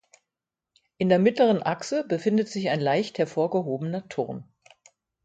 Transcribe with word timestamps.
In 0.97 1.09
der 1.09 1.19
mittleren 1.19 1.61
Achse 1.61 2.03
befindet 2.03 2.47
sich 2.47 2.71
ein 2.71 2.79
leicht 2.81 3.19
hervorgehobener 3.19 4.09
Turm. 4.09 4.45